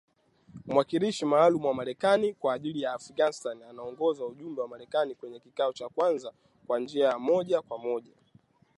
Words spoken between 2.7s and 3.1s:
ya